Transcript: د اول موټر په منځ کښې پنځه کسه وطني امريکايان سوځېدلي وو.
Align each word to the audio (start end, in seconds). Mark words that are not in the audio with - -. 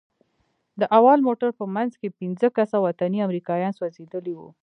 د 0.79 0.81
اول 0.97 1.19
موټر 1.27 1.49
په 1.59 1.65
منځ 1.75 1.91
کښې 2.01 2.09
پنځه 2.19 2.47
کسه 2.57 2.77
وطني 2.85 3.19
امريکايان 3.27 3.73
سوځېدلي 3.79 4.33
وو. 4.35 4.49